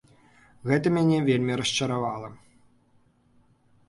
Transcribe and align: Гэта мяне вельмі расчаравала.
Гэта 0.69 0.87
мяне 0.95 1.19
вельмі 1.27 1.57
расчаравала. 1.61 2.31